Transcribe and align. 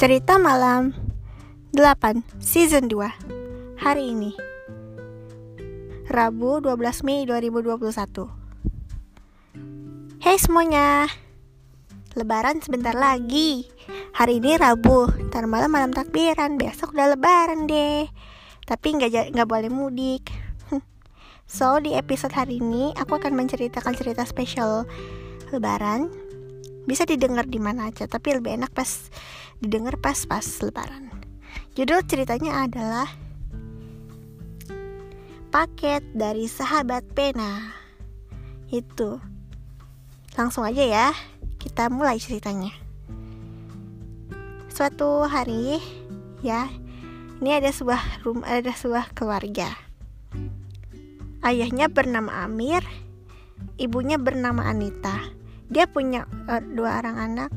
Cerita 0.00 0.40
Malam 0.40 0.96
8 1.76 2.24
Season 2.40 2.88
2 2.88 3.76
Hari 3.84 4.16
ini. 4.16 4.32
Rabu 6.08 6.64
12 6.64 7.04
Mei 7.04 7.28
2021 7.28 7.84
Hey 10.24 10.40
semuanya. 10.40 11.04
Lebaran 12.16 12.64
sebentar 12.64 12.96
lagi. 12.96 13.68
Hari 14.16 14.40
ini 14.40 14.56
Rabu. 14.56 15.04
Ntar 15.28 15.44
malam 15.44 15.68
malam 15.68 15.92
takbiran. 15.92 16.56
Besok 16.56 16.96
udah 16.96 17.12
lebaran 17.12 17.68
deh. 17.68 18.08
Tapi 18.64 18.96
nggak 18.96 19.36
nggak 19.36 19.50
boleh 19.52 19.68
mudik. 19.68 20.32
So 21.44 21.76
di 21.76 21.92
episode 21.92 22.32
hari 22.32 22.56
ini 22.56 22.96
Aku 22.96 23.20
akan 23.20 23.36
menceritakan 23.36 23.92
cerita 23.92 24.24
spesial 24.24 24.88
Lebaran 25.52 26.29
bisa 26.88 27.04
didengar 27.04 27.48
di 27.48 27.60
mana 27.60 27.92
aja 27.92 28.08
tapi 28.08 28.36
lebih 28.36 28.56
enak 28.56 28.72
pas 28.72 29.08
didengar 29.60 30.00
pas 30.00 30.16
pas 30.24 30.44
lebaran. 30.64 31.12
Judul 31.76 32.02
ceritanya 32.06 32.66
adalah 32.66 33.08
paket 35.50 36.02
dari 36.14 36.46
sahabat 36.46 37.04
pena. 37.12 37.74
Itu. 38.70 39.18
Langsung 40.38 40.62
aja 40.62 40.82
ya 40.86 41.06
kita 41.58 41.90
mulai 41.90 42.16
ceritanya. 42.16 42.72
Suatu 44.70 45.26
hari 45.26 45.82
ya 46.40 46.70
ini 47.40 47.50
ada 47.56 47.68
sebuah 47.68 48.24
rumah 48.24 48.46
ada 48.48 48.72
sebuah 48.72 49.12
keluarga. 49.12 49.74
Ayahnya 51.40 51.88
bernama 51.88 52.44
Amir 52.44 52.84
ibunya 53.80 54.20
bernama 54.20 54.68
Anita 54.68 55.39
dia 55.70 55.86
punya 55.86 56.26
uh, 56.50 56.60
dua 56.60 56.98
orang 56.98 57.16
anak. 57.16 57.52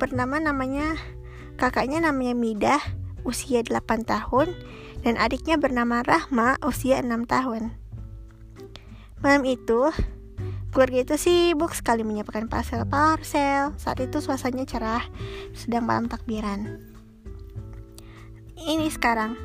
Pertama 0.00 0.40
namanya 0.40 0.96
kakaknya 1.60 2.00
namanya 2.00 2.32
Midah 2.36 2.82
usia 3.24 3.60
8 3.60 4.06
tahun 4.06 4.52
dan 5.04 5.20
adiknya 5.20 5.60
bernama 5.60 6.00
Rahma 6.00 6.56
usia 6.64 7.00
6 7.04 7.28
tahun. 7.28 7.76
Malam 9.20 9.42
itu 9.44 9.92
keluarga 10.72 10.98
itu 11.04 11.16
sibuk 11.16 11.72
sekali 11.72 12.04
menyiapkan 12.04 12.48
parsel-parsel 12.52 13.76
saat 13.80 13.98
itu 14.00 14.20
suasananya 14.20 14.66
cerah 14.68 15.04
sedang 15.56 15.88
malam 15.88 16.08
takbiran. 16.08 16.80
Ini 18.56 18.88
sekarang 18.92 19.36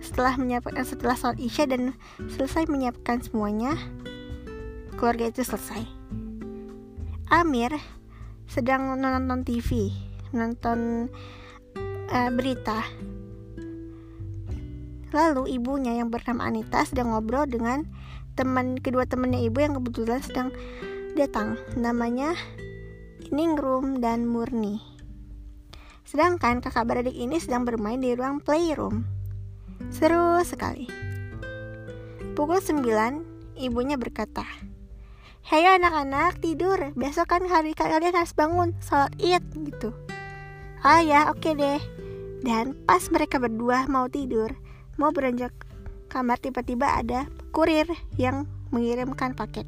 setelah 0.00 0.34
menyiapkan 0.38 0.86
setelah 0.86 1.14
sholat 1.18 1.38
isya 1.38 1.68
dan 1.68 1.94
selesai 2.30 2.66
menyiapkan 2.66 3.20
semuanya 3.20 3.76
keluarga 4.96 5.28
itu 5.28 5.44
selesai 5.44 5.84
Amir 7.30 7.70
sedang 8.50 8.98
nonton 8.98 9.46
TV, 9.46 9.94
nonton 10.34 11.06
uh, 12.10 12.30
berita. 12.34 12.82
Lalu 15.14 15.54
ibunya 15.54 15.94
yang 15.94 16.10
bernama 16.10 16.50
Anita 16.50 16.82
sedang 16.82 17.14
ngobrol 17.14 17.46
dengan 17.46 17.86
teman 18.34 18.82
kedua 18.82 19.06
temannya 19.06 19.46
ibu 19.46 19.62
yang 19.62 19.78
kebetulan 19.78 20.18
sedang 20.26 20.50
datang. 21.14 21.54
Namanya 21.78 22.34
Ningrum 23.30 24.02
dan 24.02 24.26
Murni. 24.26 24.82
Sedangkan 26.02 26.58
kakak 26.58 26.82
beradik 26.82 27.14
ini 27.14 27.38
sedang 27.38 27.62
bermain 27.62 28.02
di 28.02 28.10
ruang 28.18 28.42
playroom. 28.42 29.06
Seru 29.94 30.42
sekali. 30.42 30.90
Pukul 32.34 32.58
9, 32.58 33.62
ibunya 33.62 33.94
berkata, 33.94 34.42
Hei 35.40 35.64
anak-anak 35.64 36.44
tidur. 36.44 36.92
Besok 36.92 37.32
kan 37.32 37.48
hari 37.48 37.72
kalian 37.72 38.12
harus 38.12 38.36
bangun 38.36 38.76
Sholat 38.84 39.16
id 39.16 39.40
gitu. 39.72 39.96
Ah 40.84 41.00
ya 41.00 41.32
oke 41.32 41.40
okay 41.40 41.56
deh. 41.56 41.80
Dan 42.44 42.76
pas 42.84 43.00
mereka 43.12 43.36
berdua 43.36 43.84
mau 43.84 44.08
tidur 44.08 44.52
Mau 44.96 45.12
beranjak 45.12 45.52
kamar 46.12 46.40
tiba-tiba 46.40 46.92
ada 46.92 47.24
kurir 47.56 47.88
yang 48.20 48.44
mengirimkan 48.68 49.32
paket. 49.32 49.64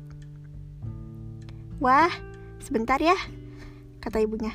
Wah 1.81 2.13
sebentar 2.61 3.01
ya 3.01 3.17
Kata 4.05 4.21
ibunya. 4.21 4.53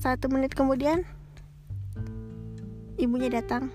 Satu 0.00 0.32
menit 0.32 0.56
kemudian 0.56 1.04
Ibunya 2.98 3.30
datang. 3.30 3.70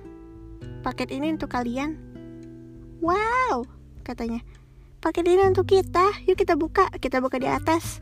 Paket 0.83 1.16
ini 1.16 1.31
untuk 1.31 1.47
kalian. 1.47 1.95
Wow, 3.00 3.32
katanya. 4.13 4.46
Paket 5.01 5.25
ini 5.25 5.44
untuk 5.50 5.68
kita. 5.68 6.24
Yuk 6.29 6.38
kita 6.38 6.56
buka. 6.56 6.88
Kita 7.01 7.19
buka 7.19 7.41
di 7.41 7.50
atas. 7.50 8.00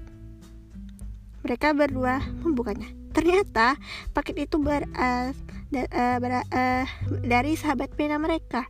Mereka 1.42 1.74
berdua 1.74 2.22
membukanya. 2.46 2.86
Ternyata 3.12 3.80
paket 4.14 4.46
itu 4.46 4.62
ber, 4.62 4.86
uh, 4.94 5.34
da, 5.74 5.82
uh, 5.90 6.18
ber, 6.22 6.46
uh, 6.46 6.86
dari 7.26 7.58
sahabat 7.58 7.96
pena 7.98 8.22
mereka. 8.22 8.70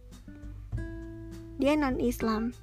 Dia 1.59 1.75
non 1.75 1.99
Islam. 1.99 2.55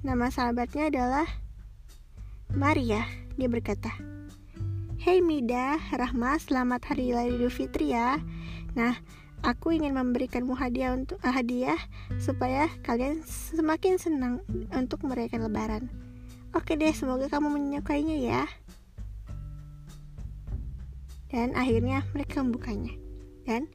Nama 0.00 0.30
sahabatnya 0.32 0.88
adalah 0.88 1.26
Maria. 2.54 3.04
Dia 3.36 3.46
berkata, 3.46 3.92
Hey 4.98 5.22
Mida, 5.22 5.78
Rahma, 5.94 6.40
selamat 6.42 6.90
hari 6.90 7.14
Idul 7.14 7.54
Fitri 7.54 7.94
ya. 7.94 8.18
Nah, 8.74 8.98
Aku 9.46 9.70
ingin 9.70 9.94
memberikanmu 9.94 10.58
hadiah 10.58 10.94
untuk 10.94 11.22
uh, 11.22 11.30
hadiah 11.30 11.78
supaya 12.18 12.66
kalian 12.82 13.22
semakin 13.54 13.94
senang 13.96 14.34
untuk 14.74 15.06
merayakan 15.06 15.46
Lebaran. 15.46 15.84
Oke 16.56 16.74
deh, 16.74 16.90
semoga 16.90 17.30
kamu 17.30 17.54
menyukainya 17.54 18.16
ya. 18.18 18.42
Dan 21.28 21.52
akhirnya 21.54 22.02
mereka 22.16 22.40
membukanya. 22.40 22.96
Dan 23.46 23.68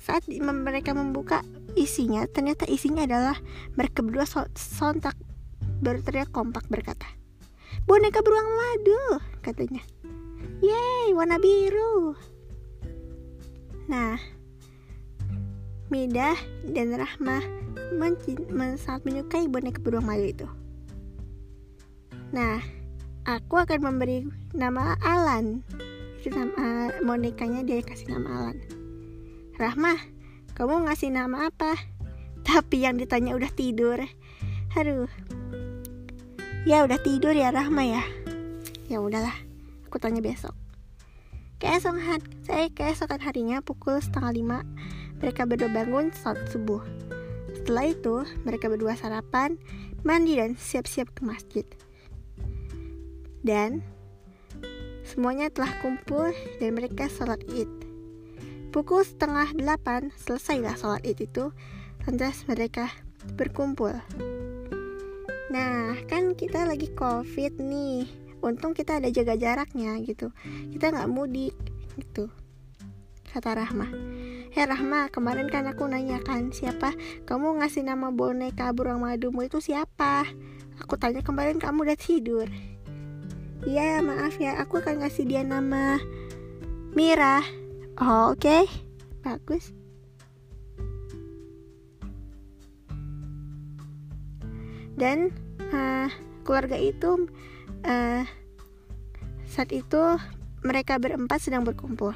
saat 0.00 0.26
mereka 0.26 0.96
membuka 0.96 1.44
isinya, 1.78 2.26
ternyata 2.26 2.66
isinya 2.66 3.06
adalah 3.06 3.36
mereka 3.78 4.02
berdua 4.02 4.26
sontak 4.56 5.14
berteriak 5.80 6.32
kompak 6.34 6.66
berkata, 6.66 7.06
boneka 7.86 8.24
beruang 8.24 8.50
madu, 8.50 9.22
katanya. 9.44 9.84
Yeay, 10.60 11.12
warna 11.12 11.36
biru. 11.40 12.16
Nah, 13.90 14.14
Midah 15.90 16.38
dan 16.62 16.94
Rahmah 16.94 17.42
sangat 18.78 19.02
menyukai 19.02 19.50
boneka 19.50 19.82
beruang 19.82 20.06
madu 20.06 20.22
itu. 20.30 20.46
Nah, 22.30 22.62
aku 23.26 23.58
akan 23.58 23.82
memberi 23.82 24.22
nama 24.54 24.94
Alan. 25.02 25.66
Itu 26.22 26.30
nama 26.30 26.94
bonekanya 27.02 27.66
dia 27.66 27.82
kasih 27.82 28.14
nama 28.14 28.30
Alan. 28.30 28.62
Rahmah, 29.58 29.98
kamu 30.54 30.86
ngasih 30.86 31.10
nama 31.10 31.50
apa? 31.50 31.74
Tapi 32.46 32.86
yang 32.86 32.94
ditanya 32.94 33.34
udah 33.34 33.50
tidur. 33.50 33.98
Aduh. 34.78 35.10
Ya 36.62 36.86
udah 36.86 37.02
tidur 37.02 37.34
ya 37.34 37.50
Rahma 37.50 37.82
ya. 37.82 38.06
Ya 38.86 39.02
udahlah, 39.02 39.34
aku 39.90 39.98
tanya 39.98 40.22
besok. 40.22 40.59
Keesokan 41.60 42.00
hari, 42.00 42.24
saya 42.40 42.66
keesokan 42.72 43.20
harinya 43.20 43.60
pukul 43.60 44.00
setengah 44.00 44.32
lima, 44.32 44.58
mereka 45.20 45.44
berdua 45.44 45.68
bangun 45.68 46.08
saat 46.08 46.40
subuh. 46.48 46.80
Setelah 47.52 47.92
itu, 47.92 48.24
mereka 48.48 48.72
berdua 48.72 48.96
sarapan, 48.96 49.60
mandi 50.00 50.40
dan 50.40 50.56
siap-siap 50.56 51.12
ke 51.12 51.20
masjid. 51.20 51.68
Dan 53.44 53.84
semuanya 55.04 55.52
telah 55.52 55.68
kumpul 55.84 56.32
dan 56.64 56.80
mereka 56.80 57.12
sholat 57.12 57.44
id. 57.52 57.68
Pukul 58.72 59.04
setengah 59.04 59.52
delapan 59.52 60.08
selesailah 60.16 60.80
sholat 60.80 61.04
id 61.04 61.28
itu, 61.28 61.52
lantas 62.08 62.48
mereka 62.48 62.88
berkumpul. 63.36 63.92
Nah, 65.52 65.92
kan 66.08 66.32
kita 66.32 66.64
lagi 66.64 66.88
covid 66.96 67.60
nih 67.60 68.08
untung 68.40 68.72
kita 68.76 68.98
ada 69.00 69.08
jaga 69.12 69.36
jaraknya 69.36 70.00
gitu 70.04 70.32
kita 70.72 70.92
nggak 70.92 71.10
mudik 71.10 71.56
gitu 71.96 72.28
kata 73.30 73.54
Rahma 73.54 73.86
Hei 74.50 74.66
Rahma, 74.66 75.06
kemarin 75.14 75.46
kan 75.46 75.70
aku 75.70 75.86
nanya 75.86 76.18
kan 76.26 76.50
siapa 76.50 76.90
kamu 77.22 77.62
ngasih 77.62 77.86
nama 77.86 78.10
boneka 78.10 78.74
burung 78.74 79.06
madumu 79.06 79.46
itu 79.46 79.62
siapa? 79.62 80.26
Aku 80.82 80.98
tanya 80.98 81.22
kemarin 81.22 81.62
kamu 81.62 81.86
udah 81.86 81.94
tidur. 81.94 82.50
Iya 83.62 84.02
maaf 84.02 84.42
ya, 84.42 84.58
aku 84.58 84.82
akan 84.82 85.06
ngasih 85.06 85.22
dia 85.22 85.46
nama 85.46 86.02
Mira. 86.98 87.46
Oh 88.02 88.34
oke, 88.34 88.42
okay. 88.42 88.66
bagus. 89.22 89.70
Dan 94.98 95.30
uh, 95.70 96.10
keluarga 96.42 96.74
itu 96.74 97.30
uh, 97.84 98.22
saat 99.48 99.70
itu 99.74 100.02
mereka 100.60 101.00
berempat 101.00 101.40
sedang 101.40 101.64
berkumpul. 101.64 102.12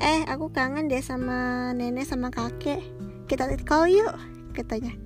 Eh, 0.00 0.24
aku 0.24 0.48
kangen 0.48 0.88
deh 0.88 1.04
sama 1.04 1.70
nenek 1.76 2.08
sama 2.08 2.32
kakek. 2.32 2.80
Kita 3.28 3.44
call 3.68 3.92
yuk, 3.92 4.14
katanya. 4.56 4.96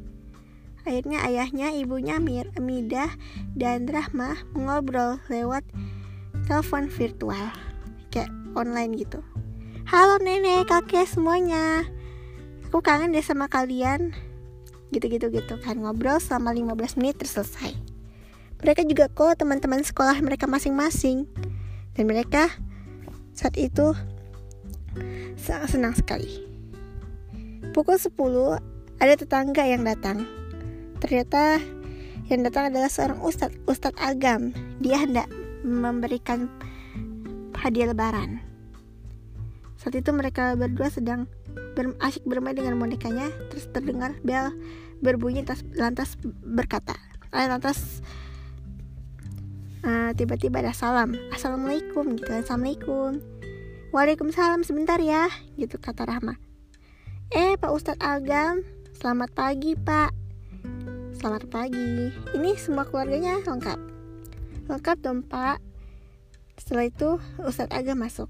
Akhirnya 0.84 1.24
ayahnya, 1.24 1.72
ibunya 1.74 2.20
Mir, 2.20 2.52
Midah, 2.60 3.10
dan 3.56 3.88
Rahma 3.88 4.36
mengobrol 4.52 5.18
lewat 5.32 5.64
telepon 6.44 6.92
virtual 6.92 7.50
kayak 8.12 8.30
online 8.54 8.94
gitu. 8.94 9.24
Halo 9.88 10.20
nenek, 10.20 10.68
kakek 10.68 11.08
semuanya. 11.08 11.88
Aku 12.68 12.84
kangen 12.84 13.10
deh 13.10 13.24
sama 13.24 13.50
kalian. 13.50 14.14
Gitu-gitu 14.94 15.32
gitu 15.32 15.58
kan 15.58 15.80
ngobrol 15.80 16.22
selama 16.22 16.54
15 16.54 17.00
menit 17.00 17.18
terus 17.18 17.34
selesai. 17.34 17.83
Mereka 18.62 18.86
juga 18.86 19.10
kok 19.10 19.40
teman-teman 19.40 19.82
sekolah 19.82 20.20
mereka 20.22 20.46
masing-masing. 20.46 21.26
Dan 21.94 22.04
mereka 22.06 22.52
saat 23.34 23.58
itu 23.58 23.96
sangat 25.34 25.74
senang 25.74 25.94
sekali. 25.96 26.46
Pukul 27.74 27.98
10 27.98 28.14
ada 29.02 29.14
tetangga 29.18 29.66
yang 29.66 29.82
datang 29.82 30.22
Ternyata 31.04 31.60
yang 32.32 32.40
datang 32.48 32.72
adalah 32.72 32.88
seorang 32.88 33.20
ustadz, 33.20 33.60
ustadz 33.68 34.00
agam. 34.00 34.56
Dia 34.80 35.04
hendak 35.04 35.28
memberikan 35.60 36.48
hadiah 37.60 37.92
lebaran. 37.92 38.40
Saat 39.76 40.00
itu 40.00 40.16
mereka 40.16 40.56
berdua 40.56 40.88
sedang 40.88 41.28
ber 41.76 41.92
asyik 42.00 42.24
bermain 42.24 42.56
dengan 42.56 42.80
bonekanya, 42.80 43.28
terus 43.52 43.68
terdengar 43.68 44.16
bel 44.24 44.48
berbunyi 45.04 45.44
lantas, 45.76 46.16
berkata, 46.40 46.96
lantas 47.36 48.00
uh, 49.84 50.10
tiba-tiba 50.16 50.64
ada 50.64 50.72
salam, 50.72 51.14
assalamualaikum 51.30 52.16
gitu, 52.16 52.32
assalamualaikum, 52.32 53.20
waalaikumsalam 53.92 54.64
sebentar 54.64 54.98
ya, 54.98 55.28
gitu 55.60 55.76
kata 55.78 56.08
Rahma. 56.08 56.40
Eh 57.30 57.56
Pak 57.60 57.70
Ustadz 57.72 58.02
Agam, 58.02 58.64
selamat 58.96 59.30
pagi 59.36 59.76
Pak. 59.76 60.24
Selamat 61.24 61.48
pagi. 61.48 62.12
Ini 62.36 62.52
semua 62.60 62.84
keluarganya 62.84 63.40
lengkap. 63.48 63.80
Lengkap 64.68 64.96
dong, 65.00 65.24
Pak. 65.24 65.56
Setelah 66.60 66.84
itu 66.84 67.16
Ustadz 67.40 67.72
Agam 67.72 68.04
masuk. 68.04 68.28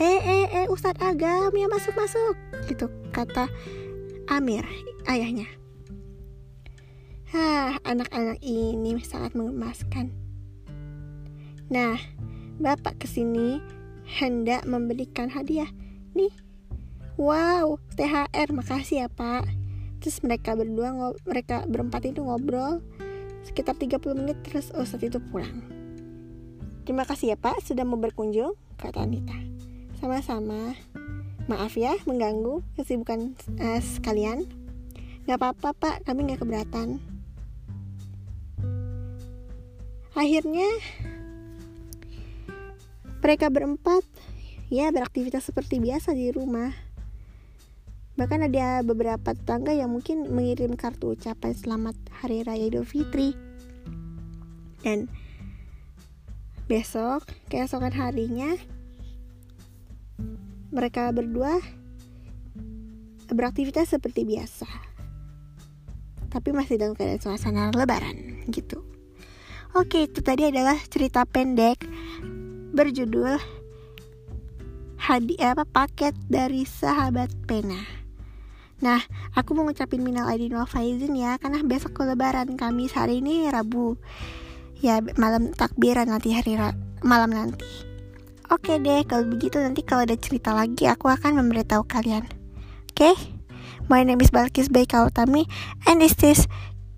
Eh, 0.00 0.20
eh, 0.24 0.46
eh, 0.62 0.66
Ustadz 0.72 1.04
Agam 1.04 1.52
ya 1.52 1.68
masuk 1.68 1.92
masuk. 1.92 2.32
Gitu 2.64 2.88
kata 3.12 3.52
Amir, 4.24 4.64
ayahnya. 5.04 5.52
Hah, 7.28 7.76
anak-anak 7.84 8.40
ini 8.40 8.96
sangat 9.04 9.36
mengemaskan. 9.36 10.27
Nah, 11.68 12.00
Bapak 12.58 12.98
ke 12.98 13.06
sini 13.06 13.62
hendak 14.18 14.66
memberikan 14.66 15.30
hadiah. 15.30 15.70
Nih, 16.16 16.32
wow, 17.14 17.78
THR, 17.94 18.50
makasih 18.50 19.06
ya 19.06 19.08
Pak. 19.12 19.46
Terus 20.02 20.22
mereka 20.22 20.54
berdua 20.54 21.14
mereka 21.26 21.66
berempat 21.66 22.06
itu 22.06 22.22
ngobrol 22.22 22.82
sekitar 23.46 23.74
30 23.74 23.98
menit 24.18 24.38
terus 24.44 24.70
Ustadz 24.76 25.08
itu 25.08 25.18
pulang. 25.18 25.64
Terima 26.84 27.04
kasih 27.04 27.34
ya 27.34 27.36
pak 27.36 27.60
sudah 27.64 27.84
mau 27.84 28.00
berkunjung 28.00 28.56
kata 28.80 29.04
Anita. 29.04 29.36
Sama-sama. 30.00 30.72
Maaf 31.48 31.80
ya 31.80 31.96
mengganggu 32.04 32.60
kesibukan 32.76 33.32
uh, 33.60 33.80
sekalian. 33.80 34.44
Nggak 35.24 35.36
apa-apa 35.40 35.68
pak 35.76 35.96
kami 36.04 36.28
nggak 36.28 36.40
keberatan. 36.44 37.00
Akhirnya 40.16 40.68
mereka 43.20 43.50
berempat 43.50 44.02
ya 44.68 44.92
beraktivitas 44.92 45.48
seperti 45.48 45.80
biasa 45.80 46.12
di 46.12 46.30
rumah 46.30 46.88
Bahkan 48.18 48.50
ada 48.50 48.82
beberapa 48.82 49.30
tetangga 49.30 49.70
yang 49.70 49.94
mungkin 49.94 50.26
mengirim 50.34 50.74
kartu 50.74 51.14
ucapan 51.14 51.54
selamat 51.54 51.94
Hari 52.18 52.42
Raya 52.42 52.66
Idul 52.66 52.82
Fitri. 52.82 53.30
Dan 54.82 55.06
besok, 56.66 57.22
keesokan 57.46 57.94
harinya, 57.94 58.58
mereka 60.74 61.14
berdua 61.14 61.62
beraktivitas 63.30 63.94
seperti 63.94 64.26
biasa. 64.26 64.66
Tapi 66.26 66.50
masih 66.50 66.74
dalam 66.74 66.98
keadaan 66.98 67.22
suasana 67.22 67.70
lebaran 67.70 68.50
gitu. 68.50 68.82
Oke, 69.78 70.10
itu 70.10 70.26
tadi 70.26 70.42
adalah 70.50 70.74
cerita 70.90 71.22
pendek 71.22 71.86
berjudul 72.72 73.40
hadiah 74.98 75.56
apa 75.56 75.64
paket 75.64 76.12
dari 76.28 76.68
sahabat 76.68 77.32
pena. 77.48 77.80
Nah, 78.78 79.02
aku 79.34 79.58
mau 79.58 79.66
ngucapin 79.66 80.04
minal 80.04 80.30
aidin 80.30 80.54
wal 80.54 80.68
faizin 80.68 81.18
ya, 81.18 81.34
karena 81.42 81.66
besok 81.66 81.98
ke 81.98 82.02
lebaran 82.06 82.54
kami 82.54 82.86
hari 82.86 83.18
ini 83.18 83.50
Rabu. 83.50 83.98
Ya, 84.78 85.02
malam 85.18 85.50
takbiran 85.50 86.06
nanti 86.06 86.30
hari 86.30 86.54
ra 86.54 86.70
malam 87.02 87.34
nanti. 87.34 87.66
Oke 88.48 88.78
deh, 88.78 89.02
kalau 89.04 89.26
begitu 89.26 89.58
nanti 89.58 89.82
kalau 89.82 90.06
ada 90.06 90.14
cerita 90.14 90.54
lagi 90.54 90.86
aku 90.86 91.10
akan 91.10 91.42
memberitahu 91.42 91.84
kalian. 91.84 92.24
Oke? 92.94 93.12
Okay? 93.12 93.16
My 93.88 94.04
name 94.04 94.20
is 94.20 94.30
Balkis 94.30 94.68
Baika 94.68 95.04
Utami 95.04 95.48
and 95.88 95.98
this 95.98 96.14
is 96.22 96.44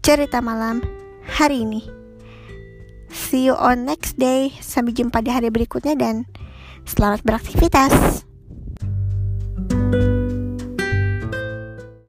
cerita 0.03 0.43
malam 0.45 0.85
hari 1.27 1.63
ini. 1.65 2.00
See 3.11 3.51
you 3.51 3.59
on 3.59 3.85
next 3.85 4.17
day. 4.17 4.55
Sampai 4.63 4.95
jumpa 4.95 5.21
di 5.21 5.35
hari 5.35 5.51
berikutnya 5.51 5.99
dan 5.99 6.31
selamat 6.87 7.27
beraktivitas. 7.27 8.30